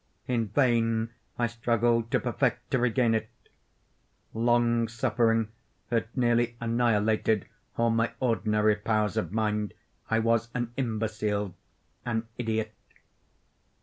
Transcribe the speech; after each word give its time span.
In 0.25 0.47
vain 0.47 1.11
I 1.37 1.45
struggled 1.45 2.09
to 2.09 2.19
perfect—to 2.19 2.79
regain 2.79 3.13
it. 3.13 3.29
Long 4.33 4.87
suffering 4.87 5.49
had 5.91 6.07
nearly 6.17 6.57
annihilated 6.59 7.47
all 7.77 7.91
my 7.91 8.11
ordinary 8.19 8.77
powers 8.77 9.15
of 9.15 9.31
mind. 9.31 9.75
I 10.09 10.17
was 10.17 10.49
an 10.55 10.71
imbecile—an 10.75 12.27
idiot. 12.39 12.73